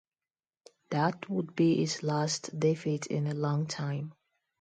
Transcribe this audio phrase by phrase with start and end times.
[0.89, 4.15] That would be his last defeat in a long time.